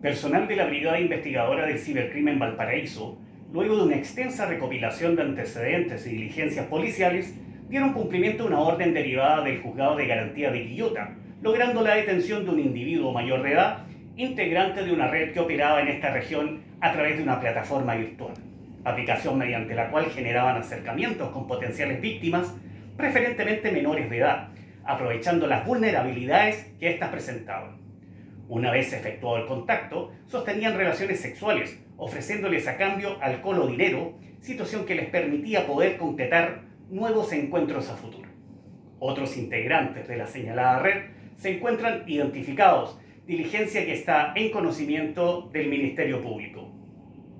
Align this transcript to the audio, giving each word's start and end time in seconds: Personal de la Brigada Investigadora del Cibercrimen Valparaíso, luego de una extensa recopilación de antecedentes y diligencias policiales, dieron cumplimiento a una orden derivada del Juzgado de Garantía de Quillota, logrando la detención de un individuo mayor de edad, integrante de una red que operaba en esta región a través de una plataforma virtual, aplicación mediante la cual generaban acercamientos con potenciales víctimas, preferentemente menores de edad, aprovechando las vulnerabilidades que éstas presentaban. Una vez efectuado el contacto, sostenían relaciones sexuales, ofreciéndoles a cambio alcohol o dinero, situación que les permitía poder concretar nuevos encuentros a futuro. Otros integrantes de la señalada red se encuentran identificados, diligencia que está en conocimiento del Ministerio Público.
Personal 0.00 0.48
de 0.48 0.56
la 0.56 0.64
Brigada 0.64 0.98
Investigadora 0.98 1.66
del 1.66 1.78
Cibercrimen 1.78 2.38
Valparaíso, 2.38 3.18
luego 3.52 3.76
de 3.76 3.82
una 3.82 3.96
extensa 3.96 4.46
recopilación 4.46 5.14
de 5.14 5.20
antecedentes 5.20 6.06
y 6.06 6.12
diligencias 6.12 6.64
policiales, 6.68 7.34
dieron 7.68 7.92
cumplimiento 7.92 8.44
a 8.44 8.46
una 8.46 8.60
orden 8.60 8.94
derivada 8.94 9.44
del 9.44 9.60
Juzgado 9.60 9.96
de 9.96 10.06
Garantía 10.06 10.50
de 10.50 10.64
Quillota, 10.66 11.16
logrando 11.42 11.82
la 11.82 11.96
detención 11.96 12.46
de 12.46 12.50
un 12.50 12.60
individuo 12.60 13.12
mayor 13.12 13.42
de 13.42 13.52
edad, 13.52 13.84
integrante 14.16 14.84
de 14.84 14.92
una 14.92 15.08
red 15.08 15.34
que 15.34 15.40
operaba 15.40 15.82
en 15.82 15.88
esta 15.88 16.14
región 16.14 16.62
a 16.80 16.92
través 16.92 17.18
de 17.18 17.22
una 17.22 17.38
plataforma 17.38 17.94
virtual, 17.94 18.32
aplicación 18.84 19.36
mediante 19.36 19.74
la 19.74 19.90
cual 19.90 20.06
generaban 20.06 20.56
acercamientos 20.56 21.28
con 21.28 21.46
potenciales 21.46 22.00
víctimas, 22.00 22.56
preferentemente 22.96 23.70
menores 23.70 24.08
de 24.08 24.16
edad, 24.16 24.48
aprovechando 24.82 25.46
las 25.46 25.66
vulnerabilidades 25.66 26.72
que 26.80 26.88
éstas 26.88 27.10
presentaban. 27.10 27.89
Una 28.50 28.72
vez 28.72 28.92
efectuado 28.92 29.36
el 29.36 29.46
contacto, 29.46 30.10
sostenían 30.26 30.76
relaciones 30.76 31.20
sexuales, 31.20 31.80
ofreciéndoles 31.96 32.66
a 32.66 32.76
cambio 32.76 33.16
alcohol 33.22 33.60
o 33.60 33.66
dinero, 33.68 34.18
situación 34.40 34.86
que 34.86 34.96
les 34.96 35.08
permitía 35.08 35.68
poder 35.68 35.96
concretar 35.96 36.62
nuevos 36.90 37.32
encuentros 37.32 37.88
a 37.88 37.94
futuro. 37.94 38.28
Otros 38.98 39.36
integrantes 39.36 40.08
de 40.08 40.16
la 40.16 40.26
señalada 40.26 40.80
red 40.80 41.02
se 41.36 41.58
encuentran 41.58 42.02
identificados, 42.08 42.98
diligencia 43.24 43.84
que 43.84 43.92
está 43.92 44.32
en 44.34 44.50
conocimiento 44.50 45.48
del 45.52 45.68
Ministerio 45.68 46.20
Público. 46.20 46.72